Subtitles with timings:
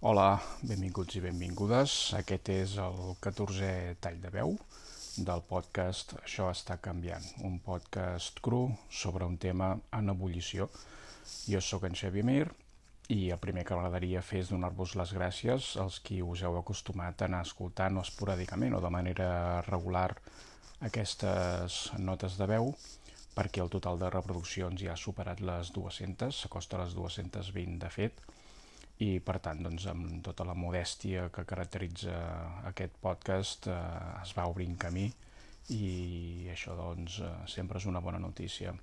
[0.00, 1.92] Hola, benvinguts i benvingudes.
[2.14, 4.52] Aquest és el 14è tall de veu
[5.26, 8.60] del podcast Això està canviant, un podcast cru
[8.94, 10.68] sobre un tema en ebullició.
[11.50, 12.46] Jo sóc en Xavier Mir
[13.10, 17.18] i el primer que m'agradaria fer és donar-vos les gràcies als qui us heu acostumat
[17.18, 19.28] a anar escoltant o esporàdicament o de manera
[19.66, 20.12] regular
[20.92, 22.70] aquestes notes de veu
[23.34, 27.96] perquè el total de reproduccions ja ha superat les 200, s'acosta a les 220 de
[27.98, 28.28] fet,
[29.04, 32.14] i per tant doncs, amb tota la modèstia que caracteritza
[32.70, 33.78] aquest podcast eh,
[34.22, 35.06] es va obrint camí
[35.74, 38.74] i això doncs eh, sempre és una bona notícia.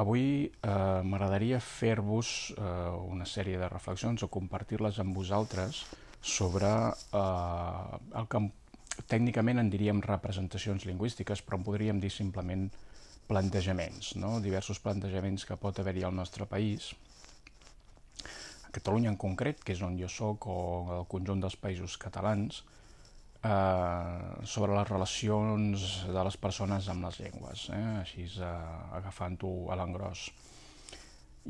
[0.00, 2.62] Avui eh, m'agradaria fer-vos eh,
[3.10, 5.82] una sèrie de reflexions o compartir-les amb vosaltres
[6.22, 8.44] sobre eh, el que
[9.10, 12.68] tècnicament en diríem representacions lingüístiques, però en podríem dir simplement
[13.28, 14.38] plantejaments, no?
[14.42, 16.90] diversos plantejaments que pot haver-hi al nostre país,
[18.70, 22.62] Catalunya en concret, que és on jo sóc, o el conjunt dels països catalans,
[23.42, 28.50] eh, sobre les relacions de les persones amb les llengües, eh, així eh,
[29.00, 30.28] agafant-ho a l'engròs.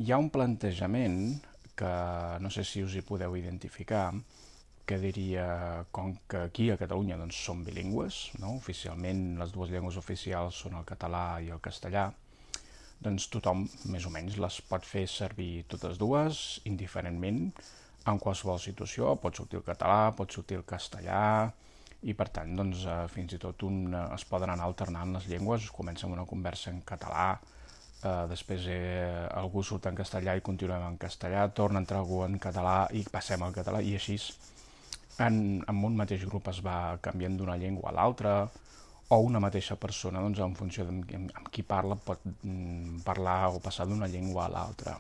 [0.01, 1.41] Hi ha un plantejament
[1.77, 1.95] que
[2.41, 4.13] no sé si us hi podeu identificar,
[4.87, 8.57] que diria, com que aquí a Catalunya doncs, som bilingües, no?
[8.59, 12.09] oficialment les dues llengües oficials són el català i el castellà,
[13.01, 17.47] doncs tothom més o menys les pot fer servir totes dues, indiferentment,
[18.11, 21.23] en qualsevol situació, pot sortir el català, pot sortir el castellà,
[22.09, 25.27] i per tant doncs, eh, fins i tot un, eh, es poden anar alternant les
[25.29, 27.27] llengües, comença amb una conversa en català,
[28.03, 32.23] eh, després eh, algú surt en castellà i continuem en castellà, torna a entrar algú
[32.25, 34.17] en català i passem al català, i així
[35.21, 38.35] en, en un mateix grup es va canviant d'una llengua a l'altra,
[39.11, 43.51] o una mateixa persona, doncs, en funció de amb, amb qui parla, pot mm, parlar
[43.51, 44.95] o passar d'una llengua a l'altra.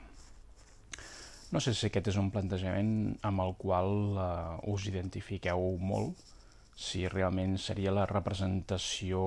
[1.50, 2.90] No sé si aquest és un plantejament
[3.26, 6.18] amb el qual eh, us identifiqueu molt,
[6.80, 9.22] si realment seria la representació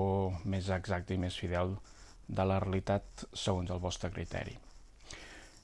[0.50, 1.76] més exacta i més fidel
[2.28, 4.56] de la realitat segons el vostre criteri.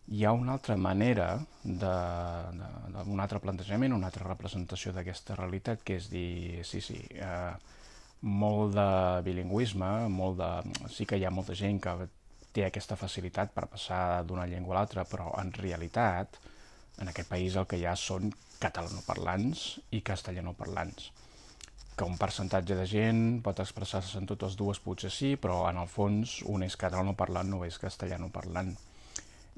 [0.10, 1.28] Hi ha una altra manera,
[1.64, 1.74] de,
[2.60, 7.02] de, de, un altre plantejament, una altra representació d'aquesta realitat, que és dir, sí, sí,
[7.20, 7.54] eh,
[8.22, 8.90] molt de
[9.24, 10.50] bilingüisme, molt de...
[10.92, 11.96] sí que hi ha molta gent que
[12.54, 16.40] té aquesta facilitat per passar d'una llengua a l'altra, però en realitat
[17.00, 21.12] en aquest país el que hi ha són catalanoparlants i castellanoparlants
[22.00, 25.90] que un percentatge de gent pot expressar-se en totes dues, potser sí, però en el
[25.92, 28.70] fons un és catalanoparlant, no és castellanoparlant.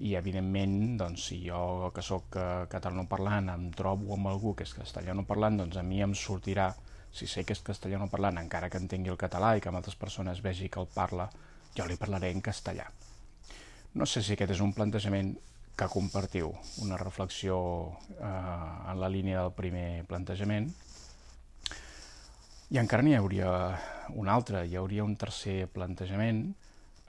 [0.01, 4.73] I evidentment, doncs, si jo que sóc eh, catalanoparlant em trobo amb algú que és
[4.73, 6.71] castellanoparlant, doncs a mi em sortirà
[7.11, 9.99] si sé que és castellano parlant, encara que entengui el català i que amb altres
[9.99, 11.29] persones vegi que el parla,
[11.75, 12.87] jo li parlaré en castellà.
[13.93, 15.33] No sé si aquest és un plantejament
[15.75, 16.51] que compartiu,
[16.83, 17.57] una reflexió
[18.15, 20.69] eh, en la línia del primer plantejament.
[22.71, 23.51] I encara n'hi hauria
[24.15, 26.45] un altre, hi hauria un tercer plantejament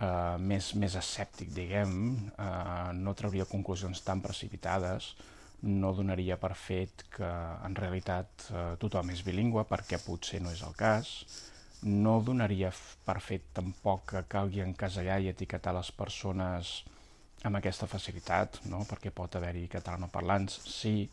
[0.03, 1.93] eh, més, més escèptic, diguem,
[2.33, 5.13] eh, no trauria conclusions tan precipitades,
[5.63, 7.29] no donaria per fet que
[7.67, 11.13] en realitat eh, tothom és bilingüe perquè potser no és el cas,
[11.83, 12.71] no donaria
[13.07, 16.81] per fet tampoc que calgui encasellar i etiquetar les persones
[17.43, 18.85] amb aquesta facilitat, no?
[18.87, 21.09] perquè pot haver-hi catalanoparlants, sí,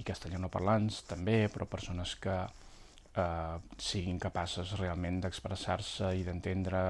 [0.00, 6.80] i castellanoparlants també, però persones que eh, siguin capaces realment d'expressar-se i d'entendre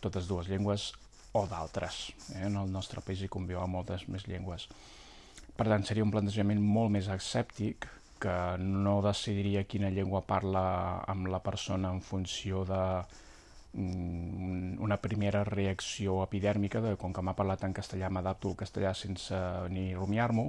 [0.00, 0.92] totes dues llengües
[1.32, 2.08] o d'altres.
[2.34, 2.46] Eh?
[2.46, 4.68] En el nostre país hi conviuen moltes més llengües.
[5.60, 7.84] Per tant, seria un plantejament molt més escèptic
[8.20, 10.62] que no decidiria quina llengua parla
[11.12, 12.78] amb la persona en funció de
[13.74, 18.94] mm, una primera reacció epidèrmica de com que m'ha parlat en castellà m'adapto al castellà
[18.96, 19.40] sense
[19.74, 20.46] ni rumiar-m'ho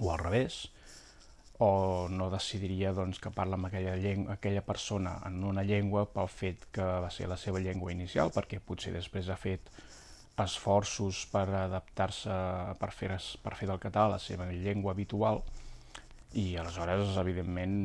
[0.00, 0.62] o al revés
[1.60, 6.32] o no decidiria doncs, que parla amb aquella, llengua, aquella persona en una llengua pel
[6.32, 9.68] fet que va ser la seva llengua inicial perquè potser després ha fet
[10.44, 12.34] esforços per adaptar-se,
[12.80, 15.40] per fer, per fer del català la seva llengua habitual,
[16.36, 17.76] i aleshores, evidentment,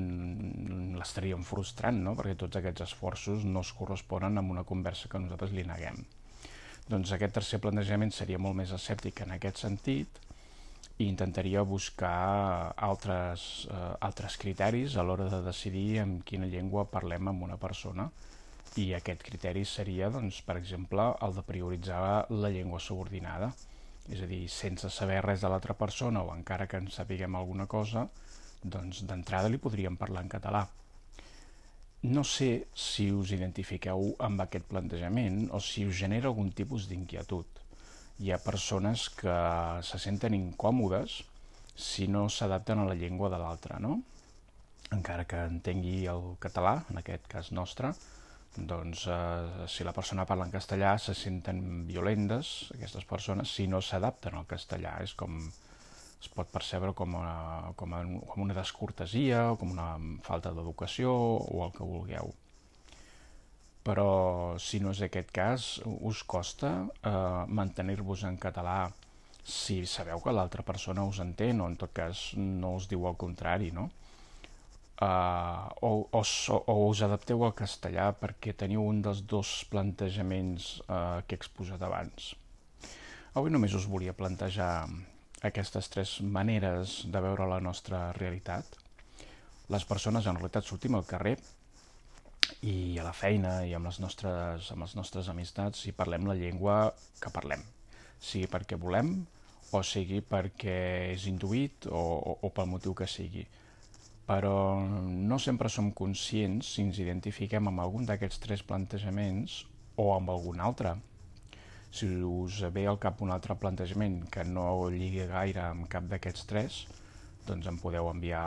[1.00, 2.16] l'estaríem frustrant, no?
[2.18, 6.02] perquè tots aquests esforços no es corresponen amb una conversa que nosaltres li neguem.
[6.90, 10.20] Doncs aquest tercer plantejament seria molt més escèptic en aquest sentit
[10.98, 17.32] i intentaria buscar altres, eh, altres criteris a l'hora de decidir en quina llengua parlem
[17.32, 18.10] amb una persona
[18.80, 23.52] i aquest criteri seria, doncs, per exemple, el de prioritzar la llengua subordinada.
[24.12, 27.68] És a dir, sense saber res de l'altra persona o encara que en sapiguem alguna
[27.68, 28.06] cosa,
[28.64, 30.62] doncs d'entrada li podríem parlar en català.
[32.02, 37.46] No sé si us identifiqueu amb aquest plantejament o si us genera algun tipus d'inquietud.
[38.22, 39.36] Hi ha persones que
[39.86, 41.20] se senten incòmodes
[41.76, 44.00] si no s'adapten a la llengua de l'altre, no?
[44.92, 47.94] Encara que entengui el català, en aquest cas nostre,
[48.56, 53.80] doncs eh, si la persona parla en castellà se senten violentes, aquestes persones, si no
[53.82, 54.98] s'adapten al castellà.
[55.04, 55.38] És com,
[56.22, 59.94] es pot percebre com una, com, a, com una descortesia o com una
[60.28, 62.34] falta d'educació o el que vulgueu.
[63.82, 67.14] Però si no és aquest cas, us costa eh,
[67.48, 68.84] mantenir-vos en català
[69.42, 73.18] si sabeu que l'altra persona us entén o en tot cas no us diu el
[73.18, 73.90] contrari, no?
[75.02, 81.24] Uh, o, o, o us adapteu al castellà perquè teniu un dels dos plantejaments uh,
[81.26, 82.36] que he exposat abans.
[83.34, 84.86] Avui només us volia plantejar
[85.42, 88.78] aquestes tres maneres de veure la nostra realitat.
[89.74, 91.34] Les persones en realitat sortim al carrer
[92.62, 96.38] i a la feina i amb les nostres, amb les nostres amistats i parlem la
[96.38, 96.76] llengua
[97.24, 97.64] que parlem,
[98.20, 99.16] sigui perquè volem
[99.72, 100.78] o sigui perquè
[101.16, 103.48] és intuït o, o, o pel motiu que sigui
[104.26, 109.62] però no sempre som conscients si ens identifiquem amb algun d'aquests tres plantejaments
[110.02, 110.96] o amb algun altre.
[111.92, 116.46] Si us ve al cap un altre plantejament que no lligui gaire amb cap d'aquests
[116.48, 116.86] tres,
[117.48, 118.46] doncs em podeu enviar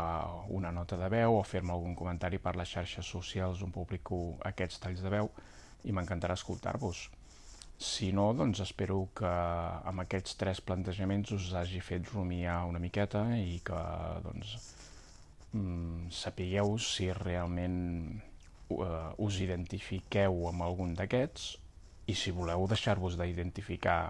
[0.55, 4.81] una nota de veu o fer-me algun comentari per les xarxes socials on publico aquests
[4.81, 5.29] talls de veu
[5.85, 7.09] i m'encantarà escoltar-vos.
[7.77, 9.29] Si no, doncs espero que
[9.91, 13.81] amb aquests tres plantejaments us hagi fet rumiar una miqueta i que
[14.25, 14.55] doncs,
[15.55, 17.79] mm, sapigueu si realment
[18.75, 21.55] uh, us identifiqueu amb algun d'aquests
[22.11, 24.01] i si voleu deixar-vos d'identificar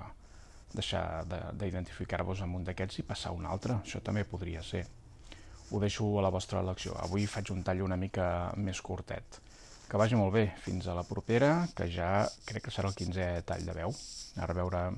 [0.75, 1.23] deixar
[1.55, 4.83] d'identificar-vos amb un d'aquests i passar a un altre, això també podria ser.
[5.71, 6.97] Ho deixo a la vostra elecció.
[6.99, 8.27] Avui faig un tall una mica
[8.59, 9.39] més curtet.
[9.89, 10.45] Que vagi molt bé.
[10.65, 13.95] Fins a la propera, que ja crec que serà el 15è tall de veu.
[14.37, 14.89] A reveure...